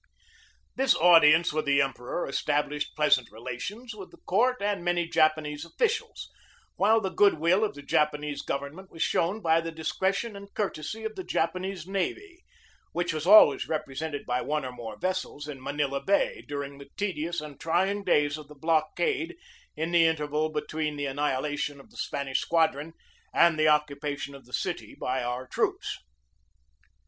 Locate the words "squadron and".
22.41-23.59